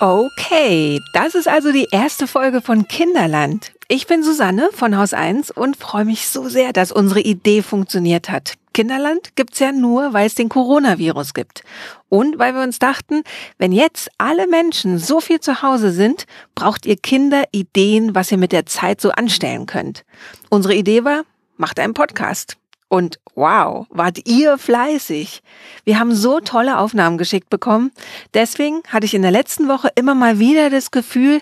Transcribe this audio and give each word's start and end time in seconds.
Okay, 0.00 1.00
das 1.12 1.34
ist 1.34 1.46
also 1.48 1.70
die 1.70 1.88
erste 1.90 2.26
Folge 2.26 2.60
von 2.60 2.88
Kinderland. 2.88 3.72
Ich 3.86 4.06
bin 4.06 4.24
Susanne 4.24 4.70
von 4.72 4.96
Haus 4.96 5.12
1 5.12 5.52
und 5.52 5.76
freue 5.76 6.04
mich 6.04 6.28
so 6.28 6.48
sehr, 6.48 6.72
dass 6.72 6.90
unsere 6.90 7.20
Idee 7.20 7.62
funktioniert 7.62 8.28
hat. 8.28 8.54
Kinderland 8.72 9.36
gibt's 9.36 9.60
ja 9.60 9.70
nur, 9.70 10.12
weil 10.12 10.26
es 10.26 10.34
den 10.34 10.48
Coronavirus 10.48 11.32
gibt. 11.32 11.62
Und 12.08 12.38
weil 12.38 12.54
wir 12.54 12.62
uns 12.62 12.80
dachten, 12.80 13.22
wenn 13.56 13.70
jetzt 13.70 14.10
alle 14.18 14.48
Menschen 14.48 14.98
so 14.98 15.20
viel 15.20 15.38
zu 15.38 15.62
Hause 15.62 15.92
sind, 15.92 16.26
braucht 16.56 16.86
ihr 16.86 16.96
Kinder 16.96 17.44
Ideen, 17.52 18.16
was 18.16 18.32
ihr 18.32 18.38
mit 18.38 18.50
der 18.50 18.66
Zeit 18.66 19.00
so 19.00 19.12
anstellen 19.12 19.66
könnt. 19.66 20.04
Unsere 20.50 20.74
Idee 20.74 21.04
war, 21.04 21.22
macht 21.56 21.78
einen 21.78 21.94
Podcast. 21.94 22.56
Und 22.94 23.18
wow, 23.34 23.88
wart 23.90 24.28
ihr 24.28 24.56
fleißig. 24.56 25.42
Wir 25.82 25.98
haben 25.98 26.14
so 26.14 26.38
tolle 26.38 26.78
Aufnahmen 26.78 27.18
geschickt 27.18 27.50
bekommen. 27.50 27.90
Deswegen 28.34 28.82
hatte 28.86 29.04
ich 29.04 29.14
in 29.14 29.22
der 29.22 29.32
letzten 29.32 29.66
Woche 29.66 29.88
immer 29.96 30.14
mal 30.14 30.38
wieder 30.38 30.70
das 30.70 30.92
Gefühl, 30.92 31.40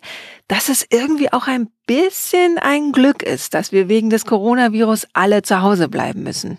dass 0.48 0.70
es 0.70 0.86
irgendwie 0.88 1.30
auch 1.30 1.48
ein 1.48 1.68
bisschen 1.86 2.56
ein 2.56 2.92
Glück 2.92 3.22
ist, 3.22 3.52
dass 3.52 3.70
wir 3.70 3.90
wegen 3.90 4.08
des 4.08 4.24
Coronavirus 4.24 5.08
alle 5.12 5.42
zu 5.42 5.60
Hause 5.60 5.90
bleiben 5.90 6.22
müssen. 6.22 6.56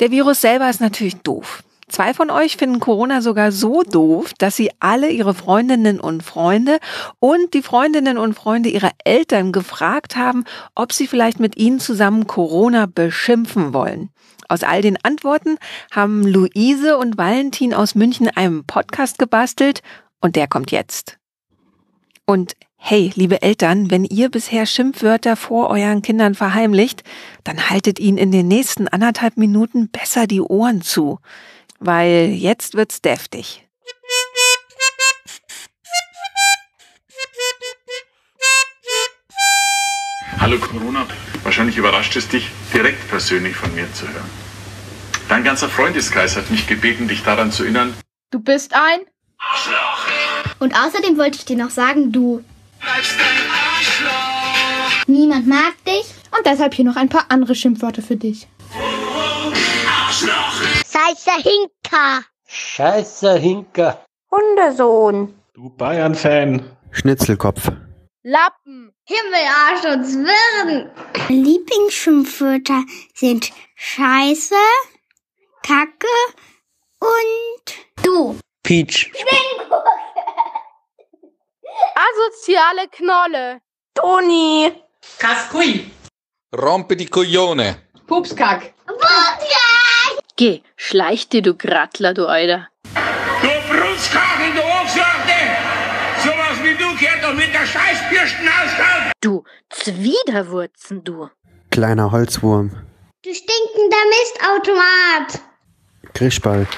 Der 0.00 0.10
Virus 0.10 0.42
selber 0.42 0.68
ist 0.68 0.82
natürlich 0.82 1.16
doof. 1.22 1.62
Zwei 1.88 2.12
von 2.12 2.30
euch 2.30 2.58
finden 2.58 2.80
Corona 2.80 3.22
sogar 3.22 3.50
so 3.50 3.82
doof, 3.82 4.32
dass 4.36 4.56
sie 4.56 4.70
alle 4.78 5.10
ihre 5.10 5.34
Freundinnen 5.34 6.00
und 6.00 6.22
Freunde 6.22 6.78
und 7.18 7.54
die 7.54 7.62
Freundinnen 7.62 8.18
und 8.18 8.34
Freunde 8.34 8.68
ihrer 8.68 8.90
Eltern 9.04 9.52
gefragt 9.52 10.14
haben, 10.14 10.44
ob 10.74 10.92
sie 10.92 11.06
vielleicht 11.06 11.40
mit 11.40 11.56
ihnen 11.56 11.80
zusammen 11.80 12.26
Corona 12.26 12.86
beschimpfen 12.86 13.72
wollen. 13.72 14.10
Aus 14.48 14.62
all 14.62 14.82
den 14.82 15.02
Antworten 15.02 15.56
haben 15.90 16.26
Luise 16.26 16.98
und 16.98 17.16
Valentin 17.16 17.72
aus 17.72 17.94
München 17.94 18.28
einen 18.28 18.64
Podcast 18.64 19.18
gebastelt 19.18 19.82
und 20.20 20.36
der 20.36 20.46
kommt 20.46 20.70
jetzt. 20.70 21.18
Und 22.26 22.54
hey, 22.76 23.12
liebe 23.14 23.40
Eltern, 23.40 23.90
wenn 23.90 24.04
ihr 24.04 24.30
bisher 24.30 24.66
Schimpfwörter 24.66 25.36
vor 25.36 25.70
euren 25.70 26.02
Kindern 26.02 26.34
verheimlicht, 26.34 27.02
dann 27.44 27.70
haltet 27.70 27.98
ihnen 27.98 28.18
in 28.18 28.30
den 28.30 28.46
nächsten 28.46 28.88
anderthalb 28.88 29.38
Minuten 29.38 29.88
besser 29.88 30.26
die 30.26 30.42
Ohren 30.42 30.82
zu 30.82 31.18
weil 31.78 32.30
jetzt 32.30 32.74
wird's 32.74 33.00
deftig. 33.00 33.64
Hallo 40.40 40.58
Corona, 40.58 41.06
wahrscheinlich 41.42 41.76
überrascht 41.76 42.16
es 42.16 42.28
dich, 42.28 42.48
direkt 42.72 43.08
persönlich 43.08 43.56
von 43.56 43.74
mir 43.74 43.92
zu 43.92 44.06
hören. 44.08 44.30
Dein 45.28 45.44
ganzer 45.44 45.68
Freundeskreis 45.68 46.36
hat 46.36 46.50
mich 46.50 46.66
gebeten, 46.66 47.08
dich 47.08 47.22
daran 47.22 47.52
zu 47.52 47.64
erinnern. 47.64 47.94
Du 48.30 48.40
bist 48.40 48.72
ein 48.72 49.00
Arschloch. 49.38 50.06
Und 50.58 50.74
außerdem 50.74 51.18
wollte 51.18 51.38
ich 51.38 51.44
dir 51.44 51.56
noch 51.56 51.70
sagen, 51.70 52.12
du. 52.12 52.44
Bleibst 52.80 53.14
ein 53.18 53.50
Arschloch. 53.50 55.06
Niemand 55.06 55.46
mag 55.46 55.74
dich. 55.86 56.06
und 56.36 56.46
deshalb 56.46 56.74
hier 56.74 56.84
noch 56.84 56.96
ein 56.96 57.08
paar 57.08 57.26
andere 57.30 57.54
Schimpfwörter 57.54 58.02
für 58.02 58.16
dich. 58.16 58.46
Arschloch. 60.18 60.62
Scheiße 60.90 61.30
Hinker. 61.42 62.24
Scheiße 62.46 63.36
Hinker. 63.36 64.04
Hundesohn. 64.30 65.40
Du 65.54 65.70
Bayern-Fan. 65.70 66.76
Schnitzelkopf. 66.90 67.70
Lappen. 68.22 68.92
Himmelarsch 69.04 69.84
und 69.94 70.04
Zwirn. 70.04 70.90
Lieblingsschimpfwörter 71.28 72.82
sind 73.14 73.52
Scheiße, 73.76 74.56
Kacke 75.62 76.08
und 77.00 78.04
du. 78.04 78.38
Peach. 78.64 79.12
Asoziale 81.94 82.88
Knolle. 82.90 83.60
Toni. 83.94 84.72
Cascui. 85.18 85.90
Rompe 86.54 86.96
die 86.96 87.06
Coglione. 87.06 87.82
Pupskack. 88.06 88.74
Geh, 90.38 90.62
schleich 90.76 91.28
dir, 91.28 91.42
du 91.42 91.56
Grattler, 91.56 92.14
du 92.14 92.26
Alter. 92.28 92.68
Du 93.42 93.48
Brustkachel, 93.48 94.52
du 94.54 94.60
Aufsorte. 94.62 95.38
Sowas 96.22 96.62
wie 96.62 96.74
du 96.76 96.94
kehrt 96.94 97.24
doch 97.24 97.34
mit 97.34 97.52
der 97.52 97.66
Scheißbürsten 97.66 98.46
aushalten. 98.46 99.10
Du 99.20 99.42
Zwiderwurzen, 99.70 101.02
du. 101.02 101.28
Kleiner 101.72 102.12
Holzwurm. 102.12 102.70
Du 103.24 103.34
stinkender 103.34 104.04
Mistautomat. 104.10 105.42
Grischball. 106.14 106.68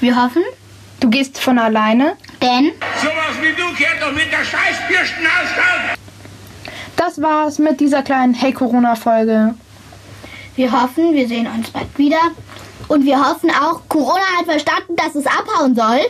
Wir 0.00 0.22
hoffen, 0.22 0.44
Du 1.00 1.10
gehst 1.10 1.38
von 1.40 1.58
alleine. 1.58 2.16
denn 2.40 2.72
Sowas 3.02 3.34
wie 3.42 3.52
du 3.54 3.74
kehrt 3.74 4.00
doch 4.00 4.12
mit 4.12 4.30
der 4.30 4.44
Scheißbürsten 4.44 5.26
aushalten. 5.26 6.03
Das 6.96 7.20
war's 7.20 7.58
mit 7.58 7.80
dieser 7.80 8.02
kleinen 8.02 8.34
Hey 8.34 8.52
Corona-Folge. 8.52 9.54
wir 10.56 10.72
hoffen, 10.72 11.12
wir 11.14 11.26
sehen 11.28 11.46
uns 11.46 11.70
bald 11.70 11.96
wieder. 11.98 12.20
Und 12.88 13.04
wir 13.04 13.18
hoffen 13.18 13.50
auch, 13.50 13.80
Corona 13.88 14.24
hat 14.38 14.46
verstanden, 14.46 14.96
dass 14.96 15.14
es 15.14 15.26
abhauen 15.26 15.74
soll. 15.74 16.00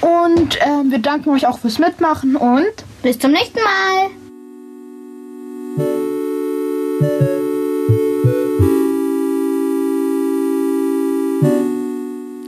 Und 0.00 0.58
ähm, 0.60 0.90
wir 0.90 0.98
danken 0.98 1.30
euch 1.30 1.46
auch 1.46 1.58
fürs 1.58 1.78
Mitmachen 1.78 2.36
und 2.36 2.84
Bis 3.02 3.18
zum 3.18 3.32
nächsten 3.32 3.60
Mal. 3.60 4.23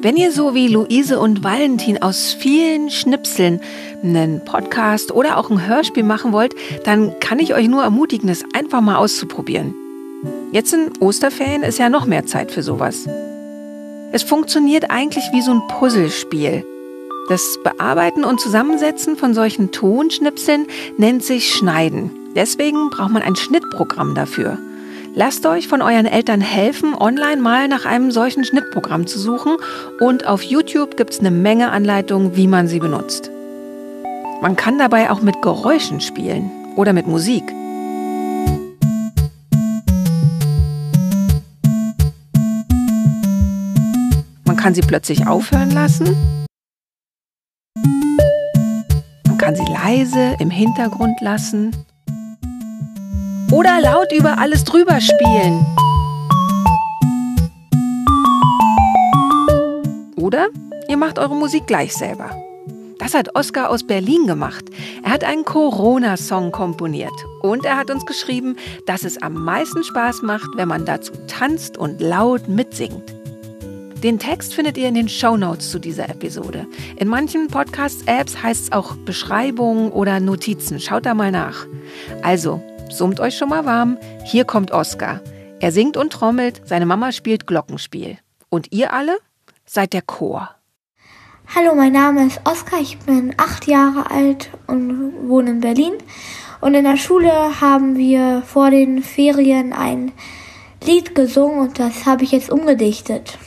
Wenn 0.07 0.17
ihr 0.17 0.31
so 0.31 0.55
wie 0.55 0.69
Luise 0.69 1.19
und 1.19 1.43
Valentin 1.43 2.01
aus 2.01 2.33
vielen 2.33 2.91
Schnipseln 2.91 3.61
einen 4.05 4.45
Podcast 4.45 5.11
oder 5.11 5.37
auch 5.37 5.51
ein 5.51 5.67
Hörspiel 5.67 6.05
machen 6.05 6.31
wollt, 6.31 6.55
dann 6.85 7.19
kann 7.19 7.41
ich 7.41 7.55
euch 7.55 7.67
nur 7.67 7.83
ermutigen, 7.83 8.29
das 8.29 8.45
einfach 8.53 8.81
mal 8.81 8.99
auszuprobieren. 8.99 9.75
Jetzt 10.53 10.73
in 10.73 10.93
Osterferien 11.01 11.65
ist 11.65 11.81
ja 11.81 11.89
noch 11.89 12.07
mehr 12.07 12.25
Zeit 12.25 12.53
für 12.53 12.63
sowas. 12.63 13.09
Es 14.13 14.23
funktioniert 14.23 14.93
eigentlich 14.93 15.25
wie 15.33 15.43
so 15.43 15.51
ein 15.51 15.67
Puzzlespiel. 15.67 16.65
Das 17.29 17.59
Bearbeiten 17.65 18.23
und 18.23 18.41
Zusammensetzen 18.41 19.17
von 19.17 19.35
solchen 19.35 19.73
Tonschnipseln 19.73 20.69
nennt 20.99 21.25
sich 21.25 21.53
Schneiden. 21.53 22.13
Deswegen 22.37 22.91
braucht 22.91 23.11
man 23.11 23.23
ein 23.23 23.35
Schnittprogramm 23.35 24.15
dafür. 24.15 24.57
Lasst 25.19 25.47
euch 25.47 25.67
von 25.67 25.81
euren 25.81 26.05
Eltern 26.05 26.43
helfen, 26.43 26.95
online 26.95 27.41
mal 27.41 27.69
nach 27.69 27.87
einem 27.87 28.11
solchen 28.11 28.45
Schnittprogramm 28.45 29.07
zu 29.07 29.19
suchen 29.19 29.57
und 29.99 30.27
auf 30.27 30.43
YouTube 30.43 30.99
gibt 30.99 31.15
es 31.15 31.21
eine 31.21 31.31
Menge 31.31 31.71
Anleitungen, 31.71 32.37
wie 32.37 32.47
man 32.47 32.69
sie 32.69 32.81
benutzt. 32.81 33.31
Man 34.43 34.57
kann 34.57 34.79
dabei 34.79 35.11
auch 35.11 35.23
mit 35.23 35.41
Geräuschen 35.41 36.03
spielen 36.03 36.51
oder 36.77 36.93
mit 36.93 37.07
Musik. 37.07 37.45
Man 44.45 44.57
kann 44.59 44.75
sie 44.75 44.83
plötzlich 44.83 45.27
aufhören 45.27 45.71
lassen. 45.71 46.15
Man 49.27 49.39
kann 49.39 49.57
sie 49.57 49.65
leise 49.65 50.37
im 50.41 50.51
Hintergrund 50.51 51.23
lassen. 51.23 51.86
Oder 53.53 53.81
laut 53.81 54.13
über 54.13 54.39
alles 54.39 54.65
drüber 54.65 55.01
spielen. 55.01 55.65
Oder 60.17 60.49
ihr 60.89 60.97
macht 60.97 61.19
eure 61.19 61.37
Musik 61.37 61.67
gleich 61.67 61.95
selber. 61.95 62.31
Das 62.99 63.15
hat 63.15 63.37
Oskar 63.37 63.71
aus 63.71 63.87
Berlin 63.87 64.27
gemacht. 64.27 64.65
Er 65.05 65.13
hat 65.13 65.23
einen 65.23 65.45
Corona-Song 65.45 66.51
komponiert 66.51 67.13
und 67.43 67.65
er 67.65 67.77
hat 67.77 67.91
uns 67.91 68.05
geschrieben, 68.05 68.57
dass 68.87 69.05
es 69.05 69.23
am 69.23 69.35
meisten 69.35 69.85
Spaß 69.85 70.23
macht, 70.23 70.49
wenn 70.57 70.67
man 70.67 70.85
dazu 70.85 71.13
tanzt 71.29 71.79
und 71.79 72.01
laut 72.01 72.49
mitsingt. 72.49 73.15
Den 74.03 74.19
Text 74.19 74.55
findet 74.55 74.77
ihr 74.77 74.89
in 74.89 74.95
den 74.95 75.09
Shownotes 75.09 75.71
zu 75.71 75.79
dieser 75.79 76.09
Episode. 76.09 76.67
In 76.97 77.07
manchen 77.09 77.47
Podcast-Apps 77.47 78.43
heißt 78.43 78.65
es 78.65 78.73
auch 78.73 78.97
Beschreibung 78.97 79.93
oder 79.93 80.19
Notizen. 80.19 80.81
Schaut 80.81 81.07
da 81.07 81.15
mal 81.15 81.31
nach. 81.31 81.67
Also, 82.23 82.61
summt 82.91 83.21
euch 83.21 83.37
schon 83.37 83.49
mal 83.49 83.65
warm. 83.65 83.99
Hier 84.25 84.45
kommt 84.45 84.71
Oskar. 84.71 85.21
Er 85.61 85.73
singt 85.73 85.97
und 85.97 86.13
trommelt, 86.13 86.63
seine 86.65 86.87
Mama 86.87 87.13
spielt 87.13 87.47
Glockenspiel. 87.47 88.19
Und 88.49 88.73
ihr 88.73 88.93
alle 88.93 89.17
seid 89.65 89.93
der 89.93 90.03
Chor. 90.03 90.51
Hallo, 91.55 91.75
mein 91.75 91.93
Name 91.93 92.27
ist 92.27 92.41
Oskar, 92.45 92.81
ich 92.81 92.99
bin 92.99 93.35
acht 93.37 93.67
Jahre 93.67 94.11
alt 94.11 94.51
und 94.67 95.29
wohne 95.29 95.51
in 95.51 95.61
Berlin. 95.61 95.95
Und 96.61 96.75
in 96.75 96.85
der 96.85 96.97
Schule 96.97 97.61
haben 97.61 97.97
wir 97.97 98.43
vor 98.43 98.71
den 98.71 99.03
Ferien 99.03 99.73
ein 99.73 100.13
Lied 100.85 101.15
gesungen 101.15 101.61
und 101.61 101.79
das 101.79 102.07
habe 102.07 102.25
ich 102.25 102.33
jetzt 102.33 102.51
umgedichtet. 102.51 103.39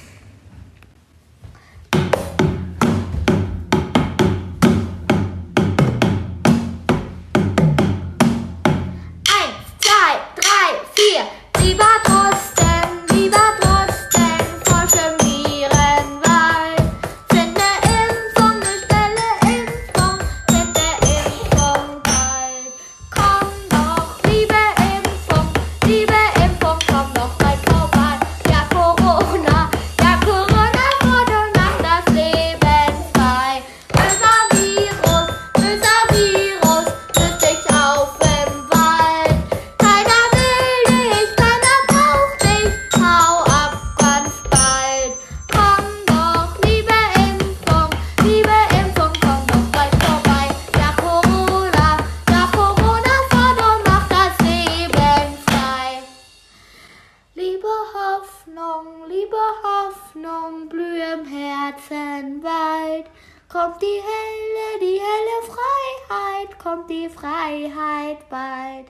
Die 63.81 63.85
helle, 63.85 64.79
die 64.81 64.99
helle 64.99 65.37
Freiheit, 65.47 66.59
kommt 66.59 66.89
die 66.89 67.09
Freiheit 67.09 68.29
bald. 68.29 68.87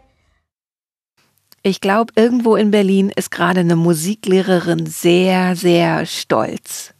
Ich 1.61 1.81
glaube, 1.81 2.13
irgendwo 2.15 2.55
in 2.55 2.71
Berlin 2.71 3.11
ist 3.15 3.31
gerade 3.31 3.59
eine 3.59 3.75
Musiklehrerin 3.75 4.85
sehr, 4.85 5.55
sehr 5.55 6.05
stolz. 6.05 6.93